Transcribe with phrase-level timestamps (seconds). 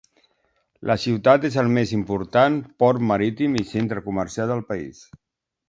[0.91, 5.07] La ciutat és el més important port marítim i centre comercial del país.